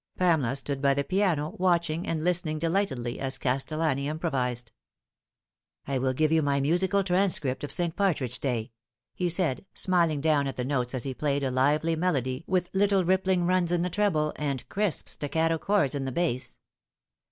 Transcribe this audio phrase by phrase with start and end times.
[0.17, 4.71] Pamela stood by the piano watching and listening delightedly as Castellani improvised."
[5.85, 7.95] I will give you my musical transcript of St.
[7.95, 8.71] Partridge Day,"
[9.13, 13.05] he said, smiling down at the notes as he played a lively melody with little
[13.05, 16.57] rippling runs in the treble and crisp staccato chorda in the bass.